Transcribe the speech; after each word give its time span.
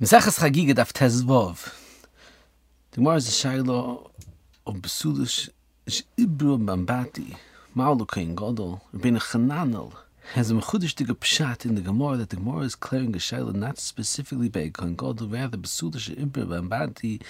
Mesachas 0.00 0.40
Chagiga 0.40 0.74
daf 0.74 0.92
Tezvov. 0.92 1.72
The 2.90 2.96
Gemara 2.96 3.14
is 3.14 3.28
a 3.28 3.46
shaila 3.46 4.10
of 4.66 4.74
Besulish 4.78 5.50
is 5.86 6.02
Ibru 6.18 6.58
Bambati, 6.58 7.36
Ma'alu 7.76 8.10
Kain 8.10 8.34
Godel, 8.34 8.80
Rabbeinu 8.92 9.20
Chananel, 9.22 9.92
has 10.32 10.50
a 10.50 10.54
mechudish 10.54 10.96
pshat 10.96 11.64
in 11.64 11.76
the 11.76 11.80
Gemara 11.80 12.16
that 12.16 12.30
the 12.30 12.36
Gemara 12.36 12.62
is 12.62 12.74
clearing 12.74 13.14
a 13.14 13.18
shaila 13.18 13.54
not 13.54 13.78
specifically 13.78 14.48
by 14.48 14.62
Kain 14.62 14.96
Godel, 14.96 15.32
rather 15.32 15.56
Besulish 15.56 16.12
Ibru 16.12 16.44
Bambati 16.44 17.22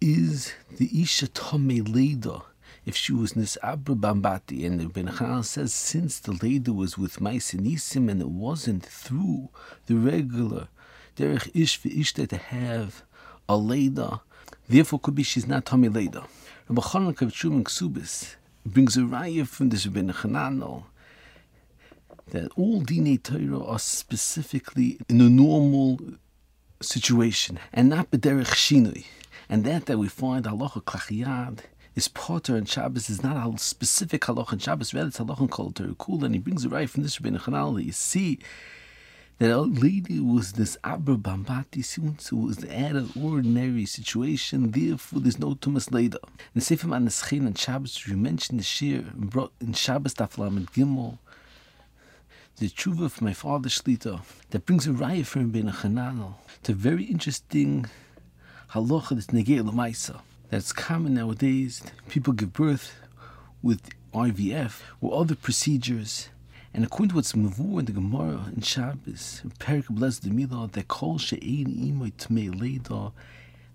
is 0.00 0.54
the 0.78 1.02
Isha 1.02 1.28
Tome 1.28 1.84
Leida, 1.84 2.44
if 2.86 2.96
she 2.96 3.12
was 3.12 3.34
Nisabra 3.34 3.94
Bambati, 3.94 4.64
and 4.64 4.80
the 4.80 4.86
Ben 4.86 5.42
says 5.42 5.74
since 5.74 6.18
the 6.18 6.32
lady 6.32 6.70
was 6.70 6.96
with 6.96 7.18
Maisinisim 7.18 8.10
and 8.10 8.22
it 8.22 8.30
wasn't 8.30 8.86
through 8.86 9.50
the 9.84 9.96
regular 9.96 10.68
derech 11.16 11.50
ish 11.54 11.80
v'ishte 11.80 12.28
to 12.28 12.36
have 12.36 13.02
a 13.48 13.54
leida. 13.54 14.20
Therefore, 14.68 15.00
could 15.00 15.14
be 15.14 15.22
she's 15.22 15.46
not 15.46 15.64
Tommy 15.64 15.88
leida. 15.88 16.26
Rabbi 16.68 16.82
Chanan 16.82 17.14
Kavchum 17.14 17.62
Ksubis 17.62 18.36
brings 18.64 18.96
a 18.96 19.00
raya 19.00 19.46
from 19.46 19.70
this 19.70 19.86
Rabbi 19.86 20.12
Chananel 20.12 20.84
that 22.30 22.50
all 22.56 22.80
Dine 22.80 23.18
Torah 23.18 23.64
are 23.64 23.78
specifically 23.78 24.98
in 25.08 25.20
a 25.20 25.28
normal 25.28 26.00
situation 26.82 27.58
and 27.72 27.88
not 27.88 28.10
b'derech 28.10 28.46
shinui. 28.46 29.04
And 29.48 29.64
that 29.64 29.86
that 29.86 29.98
we 29.98 30.08
find 30.08 30.44
halacha 30.44 30.82
klachiyad 30.82 31.60
is 31.94 32.08
potter 32.08 32.56
and 32.56 32.68
Shabbos 32.68 33.08
is 33.08 33.22
not 33.22 33.36
a 33.36 33.58
specific 33.58 34.22
halacha 34.22 34.52
and 34.52 34.62
Shabbos, 34.62 34.92
rather 34.92 35.08
it's 35.08 35.18
halacha 35.18 35.48
called 35.48 35.76
Torah 35.76 35.94
Kul, 35.94 36.24
and 36.24 36.34
he 36.34 36.40
brings 36.40 36.64
a 36.64 36.68
right 36.68 36.90
from 36.90 37.04
this 37.04 37.20
Rabbi 37.20 37.38
Chananel 37.38 37.76
that 37.76 37.84
you 37.84 37.92
see 37.92 38.40
that 39.38 39.52
old 39.52 39.82
lady 39.82 40.18
was 40.18 40.52
this 40.52 40.78
Abra 40.82 41.16
Bambati 41.16 41.80
it 41.80 42.32
was 42.32 42.64
at 42.64 42.96
of 42.96 43.16
ordinary 43.16 43.84
situation, 43.84 44.70
therefore 44.70 45.20
there's 45.20 45.38
no 45.38 45.54
Thomas 45.54 45.90
later. 45.90 46.18
In 46.54 46.62
Sefer 46.62 46.86
Maneschin 46.86 47.46
and 47.46 47.58
Shabbos, 47.58 48.06
you 48.06 48.16
mentioned 48.16 48.60
the 48.60 48.64
Shir 48.64 49.04
in 49.60 49.74
Shabbos 49.74 50.14
Taflam 50.14 50.64
Gimel, 50.70 51.18
the 52.56 52.70
tshuva 52.70 53.04
of 53.04 53.20
my 53.20 53.34
father 53.34 53.68
Shlita, 53.68 54.22
that 54.50 54.64
brings 54.64 54.86
a 54.86 54.90
raya 54.90 55.26
from 55.26 55.50
Ben 55.50 55.70
Chananel 55.70 56.36
to 56.62 56.72
a 56.72 56.74
very 56.74 57.04
interesting 57.04 57.84
halacha 58.70 59.10
that's 59.10 59.26
negei 59.26 59.60
lemaisa. 59.60 60.20
That's 60.48 60.72
common 60.72 61.12
nowadays. 61.14 61.82
People 62.08 62.32
give 62.32 62.54
birth 62.54 62.94
with 63.62 63.90
IVF 64.14 64.80
or 65.02 65.20
other 65.20 65.34
procedures 65.34 66.30
and 66.76 66.84
according 66.84 67.08
to 67.08 67.14
what's 67.14 67.32
Mavu 67.32 67.78
in 67.78 67.86
the 67.86 67.92
Gemara 67.92 68.52
in 68.54 68.60
Shabbos, 68.60 69.40
Perik 69.58 69.88
Blessed 69.88 70.24
the 70.24 70.28
Milah, 70.28 70.70
that 70.72 70.88
call 70.88 71.16
She'ein 71.16 71.68
Imoy 71.68 72.12
Tmei 72.12 72.54
Leda, 72.54 73.12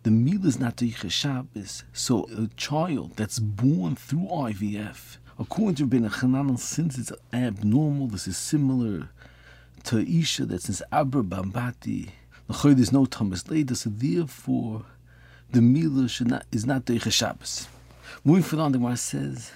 the 0.04 0.12
Milah 0.12 0.46
is 0.46 0.60
not 0.60 0.76
Teicha 0.76 1.10
Shabbos. 1.10 1.84
So 1.94 2.30
a 2.38 2.46
child 2.58 3.16
that's 3.16 3.40
born 3.40 3.96
through 3.96 4.28
IVF, 4.28 5.18
according 5.40 5.78
to 5.78 5.88
Ben 5.88 6.08
Chananel, 6.08 6.60
since 6.60 7.00
it's 7.00 7.12
abnormal, 7.34 8.06
this 8.06 8.28
is 8.28 8.38
similar 8.38 9.10
to 9.86 10.20
Isha 10.20 10.46
that 10.46 10.62
since 10.62 10.84
Abra 10.92 11.24
Bambati, 11.24 12.10
there's 12.64 12.92
no 12.92 13.06
Thomas 13.06 13.50
Leda, 13.50 13.74
so 13.74 13.90
therefore 13.90 14.86
the 15.50 15.60
Milah 15.60 16.08
should 16.08 16.28
not, 16.28 16.46
is 16.52 16.68
not 16.68 16.86
Teicha 16.86 17.12
Shabbos. 17.12 17.68
Moving 18.24 18.44
further 18.44 18.62
on, 18.62 18.74
the 18.74 18.78
Gemara 18.78 18.96
says, 18.98 19.54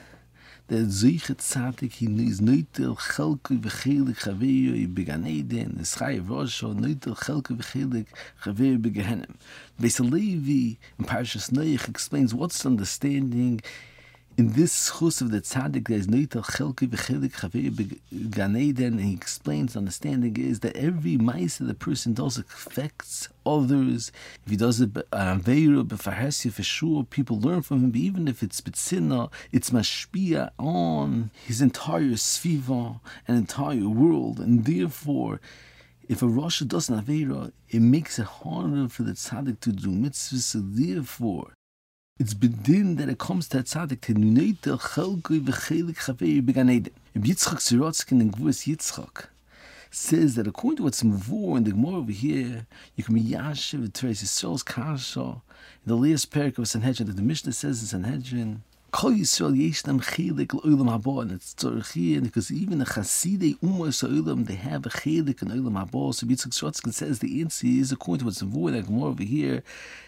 der 0.69 0.89
zeiche 0.89 1.35
tsatik 1.37 1.93
hin 1.93 2.17
is 2.17 2.41
neutel 2.41 2.95
gelke 2.95 3.53
begelik 3.53 4.19
gewe 4.25 4.87
beganeden 4.87 5.77
es 5.79 5.91
schei 5.91 6.21
was 6.27 6.57
so 6.57 6.73
neutel 6.73 7.13
gelke 7.13 7.53
begelik 7.53 8.09
gewe 8.41 8.79
beganem 8.79 9.35
Levi 9.77 10.77
in 10.97 11.05
parashas 11.05 11.51
neich 11.51 11.87
explains 11.87 12.33
what's 12.33 12.65
understanding 12.65 13.61
in 14.37 14.51
this 14.51 14.91
chus 14.91 15.21
of 15.21 15.31
the 15.31 15.39
tzaddik, 15.39 15.87
there's 15.87 16.07
noitel 16.07 16.43
chelke 16.43 16.87
v'chelik 16.89 17.31
chavei 17.31 17.99
ganeden, 18.11 18.87
and 18.87 19.01
he 19.01 19.13
explains, 19.13 19.77
understanding 19.77 20.35
is 20.35 20.59
that 20.59 20.75
every 20.75 21.15
mice 21.15 21.57
that 21.57 21.65
the 21.65 21.73
person 21.73 22.13
does 22.13 22.37
affects 22.37 23.29
others. 23.45 24.11
If 24.45 24.51
he 24.51 24.57
does 24.57 24.81
it 24.81 24.93
aveira 24.93 25.79
um, 25.79 25.87
b'farhesia 25.87 26.51
for 26.51 26.63
sure, 26.63 27.03
people 27.05 27.39
learn 27.39 27.61
from 27.61 27.85
him. 27.85 27.91
But 27.91 28.01
even 28.01 28.27
if 28.27 28.43
it's 28.43 28.59
betzina, 28.59 29.31
it's 29.53 29.69
mashpia 29.69 30.49
on 30.59 31.31
his 31.45 31.61
entire 31.61 32.15
sviva 32.15 32.99
and 33.27 33.37
entire 33.37 33.87
world, 33.87 34.39
and 34.39 34.65
therefore. 34.65 35.39
If 36.07 36.21
a 36.21 36.25
Rasha 36.25 36.67
does 36.67 36.87
an 36.87 37.01
Avera, 37.01 37.51
it 37.67 37.81
makes 37.81 38.19
it 38.19 38.25
harder 38.27 38.87
for 38.89 39.01
the 39.01 39.13
tzaddik 39.13 39.59
to 39.61 39.71
do 39.71 39.87
mitzvahs, 39.87 40.41
so 40.41 40.59
therefore, 40.61 41.53
it's 42.17 42.33
bedin 42.33 42.95
that 42.95 43.09
it 43.09 43.17
comes 43.17 43.49
to 43.49 43.59
a 43.59 43.63
tzaddik 43.63 43.99
to 43.99 44.13
neit 44.13 44.65
el 44.65 44.77
chelkoi 44.77 45.41
v'chelik 45.41 45.97
chavei 45.97 46.41
beganeden. 46.41 46.93
Rabbi 47.13 47.27
Yitzchak 47.27 47.59
Sorotzkin 47.59 48.21
in 48.21 48.31
Gvus 48.31 48.65
Yitzchak 48.65 49.25
says 49.91 50.35
that 50.35 50.47
according 50.47 50.77
to 50.77 50.83
what's 50.83 51.03
mavur 51.03 51.57
in 51.57 51.65
the 51.65 51.71
Gemara 51.71 51.97
over 51.97 52.13
here, 52.13 52.67
you 52.95 53.03
can 53.03 53.15
be 53.15 53.21
yashiv 53.21 53.85
v'teres 53.89 54.23
Yisrael's 54.23 54.63
kasha. 54.63 55.19
In 55.19 55.41
the 55.87 55.95
last 55.95 56.31
parak 56.31 56.57
of 56.57 56.69
Sanhedrin, 56.69 57.07
that 57.07 57.17
the 57.17 57.21
Mishnah 57.21 57.51
says 57.51 57.81
in 57.81 57.87
Sanhedrin, 57.87 58.63
Kol 58.95 59.11
Yisrael 59.11 59.57
yeshnam 59.57 60.01
chelik 60.01 60.53
l'olam 60.53 60.87
haba, 60.87 61.23
and 61.23 61.33
it's 61.33 61.53
tzorchi, 61.53 62.15
and 62.15 62.23
because 62.23 62.49
even 62.49 62.77
the 62.77 62.85
Chasidei 62.85 63.61
Umar 63.61 63.89
Olam, 63.89 64.47
they 64.47 64.55
have 64.55 64.85
a 64.85 64.89
chelik 64.89 65.41
in 65.41 65.49
olam 65.49 65.73
haba. 65.73 66.15
So 66.15 66.25
Yitzchak 66.25 66.53
Sorotzkin 66.53 66.93
says 66.93 67.19
the 67.19 67.41
answer 67.41 67.67
is 67.67 67.91
according 67.91 68.19
to 68.19 68.25
what's 68.27 68.41
in 68.41 68.51
the 68.51 68.81
Gemara 68.83 69.09
over 69.09 69.23
here, 69.23 69.63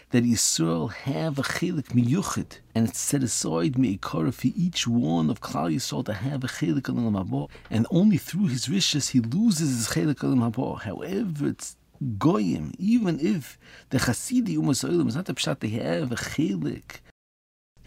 that 0.08 0.24
Yisrael 0.24 0.90
have 0.90 1.38
a 1.38 1.42
chelik 1.42 1.88
miyuchid, 1.88 2.60
and 2.74 2.88
it's 2.88 2.98
set 2.98 3.22
aside 3.22 3.74
meikara 3.74 4.32
for 4.32 4.48
each 4.56 4.88
one 4.88 5.28
of 5.28 5.42
Klal 5.42 5.70
Yisrael 5.70 6.02
to 6.06 6.14
have 6.14 6.42
a 6.42 6.46
chelik 6.46 6.88
alam 6.88 7.12
haba, 7.12 7.50
and 7.70 7.86
only 7.90 8.16
through 8.16 8.46
his 8.46 8.70
riches 8.70 9.10
he 9.10 9.20
loses 9.20 9.68
his 9.76 9.88
chelik 9.88 10.22
alam 10.22 10.50
haba. 10.50 10.80
However, 10.80 11.48
it's 11.48 11.76
goyim, 12.16 12.72
even 12.78 13.20
if 13.20 13.58
the 13.90 13.98
Chasidi 13.98 14.56
Umas 14.56 14.82
Olam 14.88 15.08
is 15.08 15.14
not 15.14 15.28
a 15.28 15.34
pshat, 15.34 15.60
they 15.60 15.68
have 15.68 16.10
a 16.10 16.14
chelik 16.16 17.00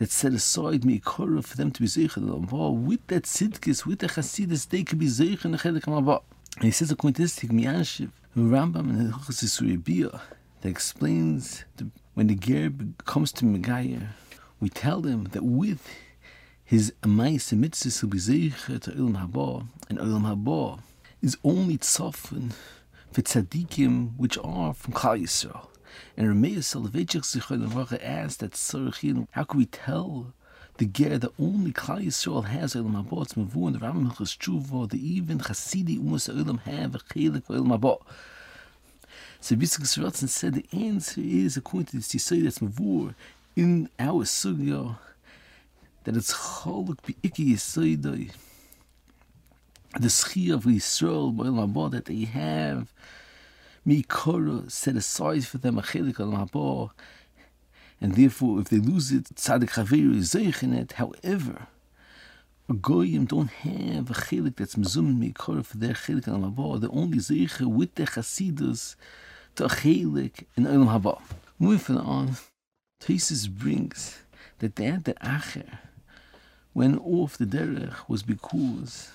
that's 0.01 0.15
set 0.15 0.33
aside 0.33 0.81
meikara 0.81 1.45
for 1.45 1.55
them 1.55 1.69
to 1.69 1.79
be 1.79 1.87
zeichen. 1.87 2.25
With 2.83 3.05
that 3.05 3.25
sidkis, 3.25 3.85
with 3.85 3.99
the 3.99 4.07
Chasidis, 4.07 4.67
they 4.67 4.83
can 4.83 4.97
be 4.97 5.05
zeichen 5.05 5.55
chelik 5.61 5.83
haba. 5.83 6.23
And 6.55 6.65
he 6.65 6.71
says 6.71 6.89
according 6.89 7.13
to 7.13 7.21
this, 7.21 7.37
Tigmiyanshiv, 7.37 8.09
Rambam 8.35 8.89
and 8.89 9.09
the 9.09 9.13
Chachas 9.13 10.19
that 10.61 10.67
explains 10.67 11.65
the 11.77 11.91
when 12.15 12.25
the 12.25 12.33
ger 12.33 12.71
comes 13.05 13.31
to 13.33 13.45
Megayer, 13.45 14.07
we 14.59 14.69
tell 14.69 15.01
them 15.01 15.25
that 15.33 15.43
with 15.43 15.87
his 16.65 16.91
Amais 17.03 17.53
Mitzvahs 17.55 18.01
will 18.01 18.09
be 18.09 18.17
Zeicha 18.17 18.81
to 18.81 18.91
Haba, 18.91 19.67
and 19.87 19.99
Olam 19.99 20.23
Haba 20.23 20.79
is 21.21 21.37
only 21.43 21.77
Tzofen 21.77 22.53
for 23.11 23.21
Tzadikim 23.21 24.17
which 24.17 24.39
are 24.43 24.73
from 24.73 24.93
Klal 24.93 25.21
Yisrael. 25.21 25.67
And 26.17 26.27
Rameir 26.27 26.57
Soloveitchik 26.57 27.23
Zichron 27.23 28.01
asked 28.03 28.39
that 28.39 28.51
Sorochin, 28.51 29.27
how 29.31 29.43
can 29.43 29.59
we 29.59 29.65
tell 29.65 30.33
the 30.77 30.85
ger 30.85 31.17
that 31.17 31.31
only 31.39 31.71
Klal 31.71 32.05
Yisrael 32.05 32.45
has 32.45 32.75
Olam 32.75 33.03
Haba? 33.03 33.23
It's 33.23 33.33
Mavu 33.33 33.67
and 33.67 33.75
the 33.75 33.79
Rambam 33.79 34.11
Hilchas 34.11 34.37
Tshuva, 34.37 34.89
the 34.89 34.97
even 34.97 35.39
Chasidi 35.39 35.99
Umas 35.99 36.33
Olam 36.33 36.59
have 36.61 36.95
a 36.95 36.99
Chelik 36.99 37.43
Olam 37.47 37.77
Haba. 37.77 37.99
So 39.39 39.55
Yitzchak 39.55 39.83
Sorotzin 39.83 40.29
said 40.29 40.53
the 40.53 40.65
answer 40.71 41.21
is 41.21 41.57
according 41.57 41.87
to 41.87 41.97
this 41.97 42.13
Yisrael 42.13 42.43
that's 42.43 42.59
Mavur 42.59 43.15
in 43.55 43.89
our 43.99 44.23
Sugya 44.23 44.97
that 46.03 46.15
it's 46.15 46.33
Choluk 46.33 46.97
Bi'iki 47.01 47.53
Yisrael 47.53 48.31
the 49.99 50.07
Schia 50.07 50.53
of 50.53 50.63
Yisrael 50.63 51.35
by 51.35 51.89
that 51.89 52.05
they 52.05 52.23
have 52.23 52.93
Mikora 53.85 54.69
set 54.69 54.95
aside 54.95 55.45
for 55.45 55.57
them 55.57 55.77
a 55.77 55.81
Chelik 55.81 56.19
al 56.19 56.93
and 57.99 58.15
therefore 58.15 58.59
if 58.59 58.69
they 58.69 58.77
lose 58.77 59.11
it 59.11 59.25
Tzadik 59.35 59.71
Chaveru 59.71 60.15
is 60.15 60.35
in 60.35 60.73
it 60.73 60.93
however 60.93 61.67
Goyim 62.69 63.25
don't 63.25 63.49
have 63.49 64.09
a 64.09 64.13
chelik 64.13 64.55
that's 64.55 64.75
mezum 64.75 65.19
mikor 65.19 65.65
for 65.65 65.77
their 65.77 65.93
chelik 65.93 66.27
al 66.27 66.37
mabah. 66.39 66.79
They're 66.79 66.89
only 66.93 67.17
zeicher 67.17 67.67
with 67.67 67.95
their 67.95 68.05
chasidus 68.05 68.95
to 69.55 69.65
a 69.65 69.67
chelik 69.67 70.45
in 70.55 70.65
Olam 70.65 70.87
Haba. 70.87 71.21
Moving 71.59 71.97
on, 71.97 72.37
Tesis 73.01 73.49
brings 73.49 74.19
that 74.59 74.77
the 74.77 75.01
the 75.03 75.13
Acher 75.15 75.79
went 76.73 77.01
off 77.03 77.37
the 77.37 77.45
derech 77.45 78.07
was 78.07 78.23
because 78.23 79.11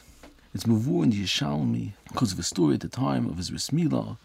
it's 0.52 0.64
Mavur 0.64 1.05
in 1.05 1.11
the 1.11 1.23
Yishalmi, 1.23 1.93
because 2.08 2.32
of 2.32 2.38
a 2.38 2.43
story 2.43 2.75
at 2.75 2.81
the 2.81 2.88
time 2.88 3.26
of 3.26 3.38
his 3.38 3.50
Rismila. 3.50 4.19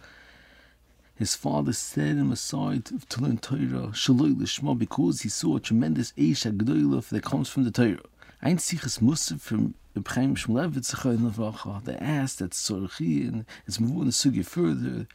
His 1.21 1.35
father 1.35 1.71
set 1.71 2.17
him 2.17 2.31
aside 2.31 2.85
to 2.85 3.21
learn 3.21 3.37
Torah, 3.37 3.91
Shaloi 3.93 4.33
Lishma, 4.33 4.75
because 4.75 5.21
he 5.21 5.29
saw 5.29 5.57
a 5.57 5.59
tremendous 5.59 6.13
Eish 6.13 6.51
HaGdoilov 6.51 7.09
that 7.09 7.21
comes 7.21 7.47
from 7.47 7.63
the 7.63 7.69
Torah. 7.69 7.99
Ein 8.41 8.57
Siches 8.57 8.97
Mussar 8.97 9.39
from 9.39 9.75
Chaim 9.93 10.33
Shmulevitz, 10.35 11.83
they 11.83 11.95
asked 11.97 12.39
that 12.39 12.53
Sorchi, 12.53 13.27
and 13.27 13.45
it's 13.67 13.77
in 13.77 13.99
the 13.99 14.05
Sugi 14.05 14.43
further, 14.43 15.05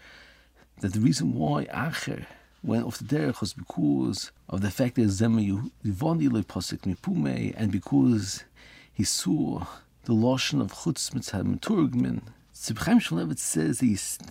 that 0.79 0.93
the 0.93 1.01
reason 1.01 1.35
why 1.35 1.65
Acher 1.65 2.27
went 2.63 2.87
off 2.87 2.99
the 2.99 3.05
derech 3.05 3.41
was 3.41 3.53
because 3.53 4.31
of 4.49 4.61
the 4.61 4.71
fact 4.71 4.95
that 4.95 5.09
Zema 5.09 5.45
Yivoni 5.85 6.31
le 6.31 6.45
posik 6.45 6.83
mipume, 6.83 7.53
and 7.57 7.73
because 7.73 8.45
he 8.95 9.03
saw 9.03 9.67
the 10.05 10.13
lotion 10.13 10.61
of 10.61 10.73
chutz 10.73 11.13
mitzvah 11.13 11.43
turgman. 11.59 12.23
Sibchaim 12.59 12.99
Shmulevitz 13.03 13.41
says 13.41 13.81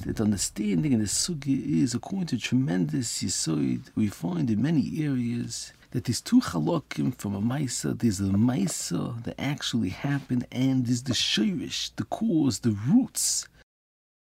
that 0.03 0.19
understanding 0.19 0.93
in 0.93 0.99
the 0.99 1.05
sugi 1.05 1.83
is 1.83 1.93
according 1.93 2.25
to 2.25 2.39
tremendous 2.39 3.21
yisoid 3.21 3.83
we 3.93 4.07
find 4.07 4.49
in 4.49 4.63
many 4.63 5.03
areas 5.05 5.71
that 5.91 6.05
there's 6.05 6.21
two 6.21 6.41
halakim 6.41 7.15
from 7.15 7.35
a 7.35 7.39
Maisa. 7.39 7.97
There's 7.97 8.17
the 8.17 8.31
Maisa 8.31 9.23
that 9.25 9.39
actually 9.39 9.89
happened, 9.89 10.47
and 10.51 10.87
there's 10.87 11.03
the 11.03 11.13
Shirish, 11.13 11.91
the 11.97 12.03
cause, 12.05 12.59
the 12.59 12.71
roots 12.71 13.47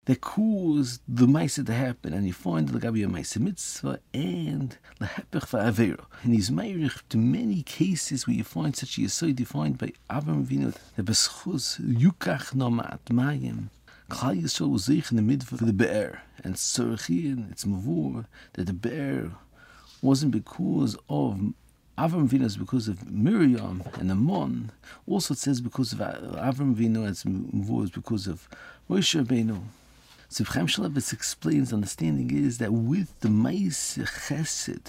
that 0.03 0.19
caused 0.19 0.99
the 1.07 1.25
Maisa 1.25 1.65
to 1.65 1.73
happen. 1.73 2.11
And 2.11 2.27
you 2.27 2.33
find 2.33 2.67
the 2.67 2.79
Gabi 2.79 3.07
Maisa 3.07 3.39
Mitzvah 3.39 3.99
and 4.13 4.77
the 4.99 5.05
Hepech 5.05 5.57
Avera. 5.57 6.05
And 6.23 6.33
he's 6.33 6.49
Meirich 6.49 7.03
to 7.07 7.17
many 7.17 7.63
cases 7.63 8.27
where 8.27 8.35
you 8.35 8.43
find 8.43 8.75
such 8.75 8.97
a 8.97 9.07
so 9.07 9.31
defined 9.31 9.77
by 9.77 9.93
Avram 10.09 10.45
Avinu, 10.45 10.75
the 10.97 11.03
Beschus 11.03 11.79
Yukach 11.79 12.53
Nomat 12.53 12.99
Mayim. 13.09 13.69
Klal 14.09 14.41
Yisrael 14.41 14.71
was 14.71 14.89
in 14.89 15.15
the 15.15 15.21
middle 15.21 15.47
of 15.51 15.65
the 15.65 15.73
Be'er. 15.73 16.21
And 16.43 16.55
Sorachin, 16.55 17.51
it's 17.51 17.65
Mavur, 17.65 18.25
that 18.53 18.67
the 18.67 18.73
Be'er 18.73 19.31
wasn't 20.01 20.31
because 20.31 20.97
of 21.09 21.53
Avram 21.97 22.41
is 22.41 22.57
because 22.57 22.87
of 22.87 23.09
Miriam 23.09 23.83
and 23.99 24.09
Amon. 24.09 24.71
Also, 25.05 25.35
it 25.35 25.37
says 25.37 25.61
because 25.61 25.93
of 25.93 25.99
Avram 25.99 26.75
Avinu 26.75 27.05
and 27.05 27.83
is 27.83 27.91
because 27.91 28.25
of 28.25 28.49
Moshe 28.89 29.23
Rabbeinu. 29.23 29.61
So 30.27 30.43
Chaim 30.43 30.65
Shmulevitz 30.65 31.13
explains, 31.13 31.71
understanding 31.71 32.35
is 32.35 32.57
that 32.57 32.73
with 32.73 33.19
the 33.19 33.29
Mais 33.29 33.99
Chesed 33.99 34.87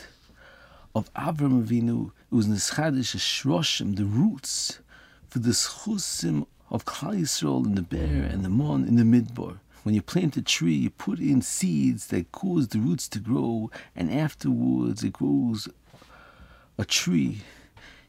of 0.94 1.12
Avram 1.12 1.62
Avinu, 1.62 2.12
it 2.32 2.34
was 2.34 2.46
Neschadish 2.46 3.14
Shroshim, 3.16 3.96
the 3.96 4.06
roots 4.06 4.78
for 5.28 5.40
the 5.40 5.50
Schusim 5.50 6.46
of 6.70 6.84
Klal 6.84 7.20
Yisrael 7.20 7.64
and 7.64 7.76
the 7.76 7.82
bear 7.82 8.22
and 8.22 8.44
the 8.44 8.48
mon 8.48 8.84
in 8.84 8.96
the 8.96 9.02
midbar. 9.02 9.58
When 9.82 9.94
you 9.94 10.02
plant 10.02 10.36
a 10.36 10.42
tree, 10.42 10.74
you 10.74 10.90
put 10.90 11.18
in 11.18 11.42
seeds 11.42 12.06
that 12.06 12.32
cause 12.32 12.68
the 12.68 12.78
roots 12.78 13.06
to 13.08 13.18
grow, 13.18 13.70
and 13.94 14.10
afterwards 14.10 15.04
it 15.04 15.12
grows 15.12 15.68
a 16.78 16.84
tree, 16.84 17.42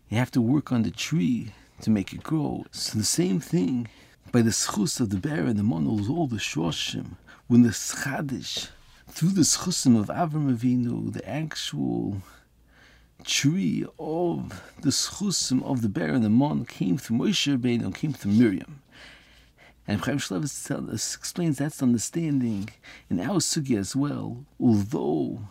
you 0.10 0.18
have 0.18 0.32
to 0.32 0.42
work 0.42 0.72
on 0.72 0.84
the 0.84 0.92
tree 0.92 1.52
to 1.82 1.90
make 1.90 2.14
it 2.14 2.24
grow. 2.24 2.66
So 2.72 2.98
the 2.98 3.04
same 3.04 3.40
thing 3.40 3.90
by 4.32 4.42
the 4.42 4.52
schus 4.52 5.00
of 5.00 5.10
the 5.10 5.18
bear 5.18 5.46
and 5.46 5.60
the 5.60 5.64
monos, 5.64 6.10
all 6.10 6.28
the 6.28 6.38
shoshim, 6.38 7.18
when 7.48 7.64
the 7.64 7.70
schadish, 7.70 8.70
through 9.10 9.30
the 9.30 9.42
schusim 9.42 10.00
of 10.00 10.08
Avram 10.08 10.56
Avinu, 10.56 11.12
the 11.12 11.28
actual 11.28 12.22
tree 13.26 13.86
of 14.00 14.62
the 14.82 14.90
schusim 14.90 15.64
of 15.64 15.82
the 15.82 15.90
bear 15.90 16.14
and 16.14 16.24
the 16.24 16.30
mon 16.30 16.66
came 16.66 16.98
through 16.98 17.18
Moshe 17.18 17.58
Rabbeinu, 17.58 17.94
came 17.94 18.14
through 18.14 18.32
Miriam. 18.32 18.82
And 19.88 20.02
Chaim 20.02 20.18
Shmulevitz 20.18 21.16
explains 21.16 21.58
that's 21.58 21.84
understanding 21.84 22.70
in 23.10 23.20
our 23.20 23.40
sugi 23.40 23.78
as 23.78 23.96
well, 23.96 24.46
although 24.60 25.42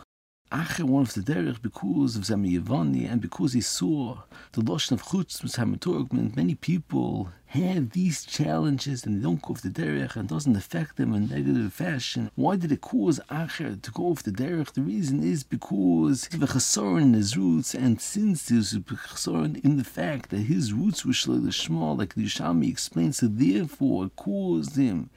Acher 0.52 0.84
one 0.84 1.02
of 1.02 1.14
the 1.14 1.20
derech 1.20 1.60
because 1.62 2.14
of 2.16 2.22
Zemi 2.22 2.56
Yevani 2.56 3.10
and 3.10 3.20
because 3.20 3.54
he 3.54 3.60
saw 3.60 4.18
the 4.52 4.60
Lashon 4.60 4.92
of 4.92 5.02
Chutz 5.02 5.40
Torgman, 5.78 6.36
many 6.36 6.54
people 6.54 7.30
have 7.46 7.90
these 7.90 8.24
challenges 8.24 9.04
and 9.04 9.18
they 9.18 9.22
don't 9.22 9.40
go 9.42 9.54
off 9.54 9.62
the 9.62 9.68
derech 9.68 10.16
and 10.16 10.28
doesn't 10.28 10.54
affect 10.54 10.96
them 10.96 11.14
in 11.14 11.28
negative 11.28 11.72
fashion. 11.72 12.30
Why 12.34 12.56
did 12.56 12.70
it 12.72 12.82
cause 12.82 13.18
Acher 13.30 13.80
to 13.80 13.90
go 13.90 14.04
off 14.04 14.22
the 14.22 14.30
derech? 14.30 14.72
The 14.74 14.82
reason 14.82 15.24
is 15.24 15.42
because 15.42 16.26
a 16.26 16.36
chesaron 16.36 17.02
in 17.02 17.14
his 17.14 17.36
roots 17.36 17.74
and 17.74 18.00
since 18.00 18.46
there's 18.46 18.74
a 18.74 18.80
chesaron 18.80 19.64
in 19.64 19.76
the 19.76 19.82
fact 19.82 20.30
that 20.30 20.40
his 20.42 20.72
roots 20.72 21.04
were 21.04 21.12
shalom 21.14 21.50
small, 21.52 21.96
like 21.96 22.14
the 22.14 22.26
Yishalmi 22.26 22.68
explains, 22.68 23.16
so 23.16 23.28
therefore 23.28 24.06
it 24.06 24.16
caused 24.16 24.76
him 24.76 25.10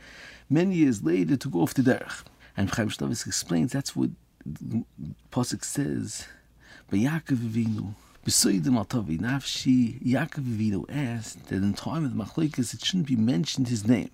many 0.50 0.76
years 0.76 1.04
later 1.04 1.36
to 1.36 1.50
go 1.50 1.62
off 1.62 1.74
the 1.74 1.82
derech. 1.82 2.24
And 2.56 2.72
Chaim 2.72 2.90
Shmulevitz 2.90 3.28
explains 3.28 3.74
that's 3.74 3.96
what 3.96 4.10
Pasuk 5.32 5.64
says, 5.64 6.28
but 6.90 7.00
Yaakov 7.00 7.38
Avinu, 7.38 7.94
Besoidim 8.26 8.84
Atavi 8.84 9.20
Nafshi, 9.20 10.02
Yaakov 10.02 10.44
Avinu 10.44 10.86
asked 10.90 11.48
that 11.48 11.56
in 11.56 11.74
time 11.74 12.06
of 12.06 12.16
the 12.16 12.24
Machlekes 12.24 12.74
it 12.74 12.84
shouldn't 12.84 13.08
be 13.08 13.16
mentioned 13.16 13.68
his 13.68 13.88
name. 13.88 14.12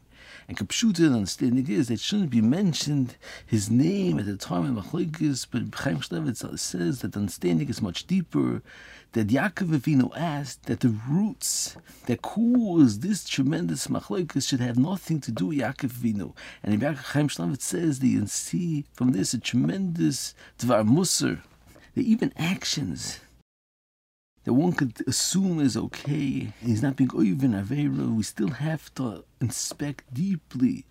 And 0.48 0.58
Kapshuta 0.58 1.06
understanding 1.14 1.68
is 1.70 1.88
that 1.88 1.96
it 1.96 2.00
shouldn't 2.00 2.30
be 2.30 2.42
mentioned 2.42 3.16
his 3.46 3.70
name 3.70 4.20
at 4.20 4.26
the 4.26 4.38
time 4.38 4.78
of 4.78 4.86
Machlekes, 4.86 5.48
but 5.50 5.74
Chaim 5.80 6.00
Shmulevitz 6.00 6.60
says 6.60 7.02
that 7.02 7.14
the 7.14 7.20
understanding 7.20 7.70
is 7.70 7.82
much 7.82 8.06
deeper, 8.08 8.62
that 9.14 9.28
Yaakov 9.28 9.78
Avinu 9.78 10.12
asked 10.18 10.66
that 10.66 10.82
the 10.82 10.96
roots 11.08 11.78
that 12.08 12.22
caused 12.22 13.02
this 13.02 13.28
tremendous 13.28 13.88
Machlekes 13.88 14.48
should 14.48 14.60
have 14.60 14.78
nothing 14.78 15.22
to 15.22 15.32
do 15.32 15.48
with 15.48 15.60
Yaakov 15.60 15.92
Avinu. 15.92 16.36
And 16.64 16.82
Chaim 16.82 17.28
Shmulevitz 17.28 17.62
says 17.62 18.00
that 18.00 18.08
you 18.08 18.20
can 18.20 18.28
see 18.28 18.86
from 18.94 19.12
this 19.12 19.34
a 19.34 19.40
tremendous 19.40 20.36
Dvar 20.60 20.88
Musar, 20.88 21.42
that 21.96 22.02
even 22.02 22.34
actions 22.38 23.20
that 24.44 24.54
one 24.54 24.74
could 24.74 24.94
assume 25.08 25.60
is 25.60 25.78
okay, 25.78 26.54
he's 26.62 26.82
not 26.82 26.96
being 26.96 27.10
oh, 27.14 27.24
even 27.24 27.52
Avera, 27.52 28.14
we 28.14 28.24
still 28.24 28.50
have 28.50 28.94
to 28.96 29.24
inspect 29.40 30.14
deeply 30.14 30.86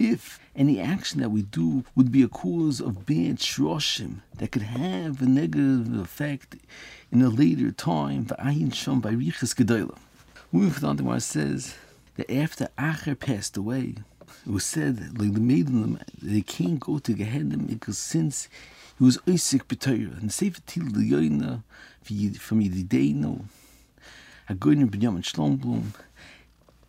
if 0.00 0.40
any 0.56 0.80
action 0.80 1.20
that 1.20 1.28
we 1.28 1.42
do 1.42 1.84
would 1.94 2.10
be 2.10 2.22
a 2.22 2.28
cause 2.28 2.80
of 2.80 3.04
bad 3.04 3.36
shroshim 3.36 4.22
that 4.38 4.50
could 4.50 4.62
have 4.62 5.20
a 5.20 5.26
negative 5.26 5.94
effect 6.00 6.56
in 7.12 7.20
a 7.20 7.28
later 7.28 7.70
time, 7.70 8.24
the 8.24 8.34
ayin 8.36 8.70
shom 8.70 9.02
by 9.02 9.10
riches 9.10 9.52
gedola. 9.52 9.98
Moving 10.50 10.88
on, 10.88 10.96
the 10.96 11.02
Gemara 11.02 11.20
says 11.20 11.74
that 12.16 12.32
after 12.32 12.68
Acher 12.78 13.18
passed 13.18 13.58
away, 13.58 13.96
it 14.46 14.50
was 14.50 14.64
said 14.64 15.18
like 15.18 15.34
the 15.34 15.40
maiden 15.40 16.00
they 16.22 16.40
can't 16.40 16.80
go 16.80 16.98
to 16.98 17.12
Gehenna 17.12 17.58
because 17.58 17.98
since 17.98 18.48
he 19.00 19.04
was 19.06 19.18
Isaac 19.26 19.66
Peter 19.66 19.92
and 19.92 20.28
the 20.28 20.30
Sefer 20.30 20.60
Til 20.66 20.84
the 20.84 21.10
Yoina 21.10 21.62
from 22.38 22.60
Yididaino, 22.60 23.44
Hagoyin 24.46 24.80
er 24.80 24.82
and 24.82 24.92
Binyam 24.92 25.14
and 25.14 25.24
Shlomblum, 25.24 25.94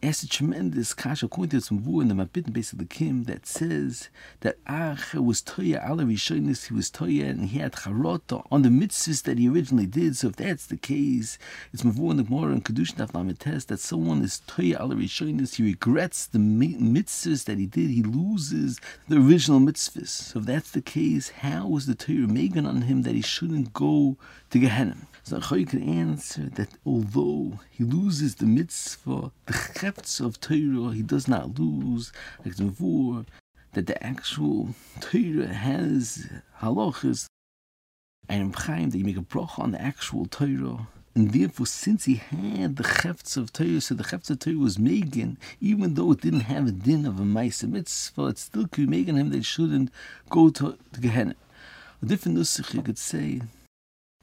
as 0.03 0.23
a 0.23 0.27
tremendous 0.27 0.93
kasha 0.95 1.27
according 1.27 1.59
to 1.59 1.61
some 1.61 1.83
in 2.01 2.07
the 2.07 2.15
Mabit 2.15 2.51
base 2.51 2.71
of 2.73 2.79
the 2.79 2.85
Kim 2.85 3.25
that 3.25 3.45
says 3.45 4.09
that 4.39 4.57
Ach 4.67 5.13
was 5.13 5.41
Toya 5.41 5.87
ala 5.87 6.03
Rishonis, 6.03 6.67
he 6.67 6.73
was 6.73 6.89
Toya 6.89 7.29
and 7.29 7.49
he 7.49 7.59
had 7.59 7.73
Charota 7.73 8.45
on 8.51 8.63
the 8.63 8.69
mitzvahs 8.69 9.23
that 9.23 9.37
he 9.37 9.47
originally 9.47 9.85
did. 9.85 10.17
So 10.17 10.29
if 10.29 10.37
that's 10.37 10.65
the 10.65 10.77
case, 10.77 11.37
it's 11.71 11.83
Mavu 11.83 12.11
in 12.11 12.17
the 12.17 12.23
Gemara 12.23 12.53
and 12.53 12.65
Kedush 12.65 12.95
Naflamet 12.95 13.67
that 13.67 13.79
someone 13.79 14.23
is 14.23 14.41
Toya 14.47 14.79
ala 14.79 14.95
Rishonis, 14.95 15.55
he 15.55 15.63
regrets 15.63 16.25
the 16.25 16.39
mitzvahs 16.39 17.45
that 17.45 17.59
he 17.59 17.67
did, 17.67 17.91
he 17.91 18.01
loses 18.01 18.79
the 19.07 19.17
original 19.17 19.59
mitzvahs. 19.59 20.09
So 20.09 20.39
if 20.39 20.45
that's 20.45 20.71
the 20.71 20.81
case, 20.81 21.29
how 21.29 21.67
was 21.67 21.85
the 21.85 21.95
Torah 21.95 22.27
making 22.27 22.65
on 22.65 22.83
him 22.83 23.03
that 23.03 23.13
he 23.13 23.21
shouldn't 23.21 23.73
go 23.73 24.17
to 24.51 24.59
Gehenna? 24.59 24.97
So 25.23 25.37
Achoy 25.37 25.67
can 25.67 25.83
answer 25.83 26.49
that 26.55 26.69
although 26.85 27.59
he 27.69 27.83
loses 27.83 28.35
the 28.35 28.45
mitzvah, 28.45 29.31
the 29.45 29.53
chefts 29.53 30.19
of 30.19 30.39
Torah, 30.39 30.93
he 30.93 31.03
does 31.03 31.27
not 31.27 31.59
lose, 31.59 32.11
like 32.43 32.55
the 32.55 33.25
that 33.73 33.87
the 33.87 34.03
actual 34.03 34.75
Torah 34.99 35.47
has 35.47 36.27
halachas, 36.59 37.27
and 38.27 38.41
in 38.41 38.89
that 38.89 38.97
you 38.97 39.05
make 39.05 39.17
a 39.17 39.21
bracha 39.21 39.59
on 39.59 39.71
the 39.71 39.81
actual 39.81 40.25
Torah. 40.25 40.87
And 41.13 41.31
therefore, 41.31 41.65
since 41.65 42.05
he 42.05 42.15
had 42.15 42.77
the 42.77 42.83
chefts 42.83 43.35
of 43.35 43.51
Torah, 43.51 43.81
so 43.81 43.95
the 43.95 44.03
chefts 44.03 44.29
of 44.29 44.39
Torah 44.39 44.57
was 44.57 44.79
Megan, 44.79 45.37
even 45.59 45.95
though 45.95 46.13
it 46.13 46.21
didn't 46.21 46.41
have 46.41 46.67
a 46.67 46.71
din 46.71 47.05
of 47.05 47.19
a 47.19 47.23
Maisa 47.23 47.69
mitzvah, 47.69 48.27
it 48.27 48.37
still 48.37 48.67
could 48.67 48.89
be 48.89 48.97
Megan 48.97 49.17
him 49.17 49.31
he 49.31 49.41
shouldn't 49.41 49.91
go 50.29 50.49
to, 50.49 50.77
to 50.93 50.99
Gehenna. 50.99 51.35
A 52.01 52.05
different 52.05 52.37
nusach 52.37 52.73
you 52.73 52.81
could 52.81 52.97
say 52.97 53.41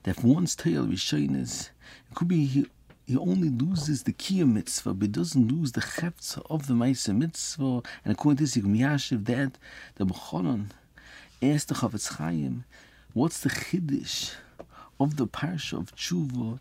that 0.08 0.24
one's 0.24 0.56
tail 0.56 0.86
Rishonis, 0.86 1.68
it 2.10 2.14
could 2.14 2.28
be 2.28 2.46
he, 2.46 2.66
he 3.06 3.16
only 3.16 3.50
loses 3.50 4.04
the 4.04 4.12
Kiyah 4.12 4.50
mitzvah, 4.50 4.94
but 4.94 5.12
doesn't 5.12 5.52
lose 5.52 5.72
the 5.72 5.82
Chefza 5.82 6.44
of 6.48 6.66
the 6.66 6.72
Maisa 6.72 7.14
mitzvah. 7.14 7.82
And 8.04 8.12
according 8.12 8.38
to 8.38 8.44
Sigum 8.44 8.78
Yashiv, 8.78 9.26
that 9.26 9.58
the 9.96 10.06
Bechonon 10.06 10.70
asked 11.42 11.68
the 11.68 11.74
Chofetz 11.74 12.16
Chaim, 12.16 12.64
what's 13.12 13.40
the 13.40 13.50
Chiddush 13.50 14.34
of 14.98 15.16
the 15.16 15.26
Parsha 15.26 15.78
of 15.78 15.94
Tshuva? 15.94 16.58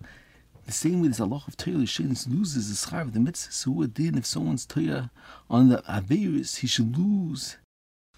The 0.66 0.74
same 0.74 1.02
way 1.02 1.08
as 1.08 1.22
Allah 1.22 1.44
of 1.48 1.56
Torah 1.56 1.78
Rishonis 1.78 2.30
loses 2.30 2.70
the 2.70 2.90
schar 2.90 3.02
of 3.02 3.14
the 3.14 3.22
mitzvah, 3.22 3.54
so 3.54 3.72
what 3.72 3.94
did 3.94 4.18
if 4.18 4.26
someone's 4.26 4.66
Torah 4.66 5.10
on 5.50 5.70
the 5.70 5.78
Averis, 5.90 6.58
he 6.58 6.68
should 6.68 6.98
lose 6.98 7.56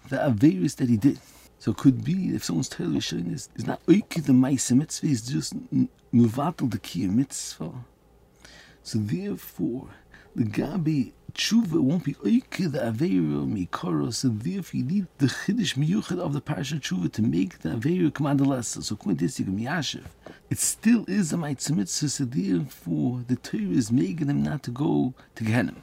the 0.08 0.16
Averis 0.16 0.74
that 0.76 0.88
he 0.88 0.96
did. 0.96 1.20
So 1.60 1.72
it 1.72 1.76
could 1.76 2.02
be 2.02 2.34
if 2.34 2.42
someone's 2.42 2.70
Torah 2.70 2.88
Rishon 2.88 3.30
is, 3.34 3.50
not 3.66 3.84
oike 3.84 4.24
the 4.24 4.32
Maisa 4.32 4.74
mitzvah, 4.74 5.06
is 5.06 5.20
just 5.20 5.52
muvatal 6.10 6.70
the 6.70 6.78
Kiyah 6.78 7.10
mitzvah. 7.10 7.84
So 8.82 8.98
therefore, 8.98 9.90
the 10.34 10.44
Gabi 10.44 11.12
tshuva 11.34 11.78
won't 11.78 12.04
be 12.04 12.14
oike 12.14 12.72
the 12.72 12.78
aveira 12.78 13.46
mikara, 13.46 14.10
so 14.10 14.28
therefore 14.28 14.78
you 14.78 14.86
need 14.86 15.06
the 15.18 15.26
chiddush 15.26 15.74
miyuchad 15.74 16.18
of 16.18 16.32
the 16.32 16.40
parsha 16.40 16.80
tshuva 16.80 17.12
to 17.12 17.20
make 17.20 17.58
the 17.58 17.68
aveira 17.68 18.12
come 18.14 18.26
under 18.26 18.46
lesser. 18.46 18.80
So 18.80 18.94
according 18.94 19.18
to 19.18 19.26
this, 19.26 19.38
Yashiv, 19.38 20.06
it 20.48 20.58
still 20.58 21.04
is 21.08 21.30
a 21.34 21.36
mitzvah, 21.36 21.86
so 21.86 22.24
therefore 22.24 23.20
the 23.28 23.36
Torah 23.36 23.64
is 23.64 23.92
making 23.92 24.28
them 24.28 24.42
not 24.42 24.62
to 24.62 24.70
go 24.70 25.12
to 25.34 25.44
Gehenna. 25.44 25.74